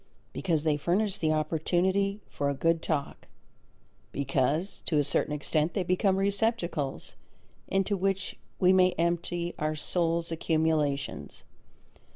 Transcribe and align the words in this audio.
Because 0.33 0.63
they 0.63 0.77
furnish 0.77 1.19
the 1.19 1.31
opportunity 1.31 2.21
for 2.27 2.49
a 2.49 2.55
good 2.55 2.81
talk, 2.81 3.27
because 4.11 4.81
to 4.87 4.97
a 4.97 5.03
certain 5.03 5.31
extent 5.31 5.75
they 5.75 5.83
become 5.83 6.17
receptacles 6.17 7.13
into 7.67 7.95
which 7.95 8.35
we 8.59 8.73
may 8.73 8.93
empty 8.93 9.53
our 9.59 9.75
soul's 9.75 10.31
accumulations. 10.31 11.43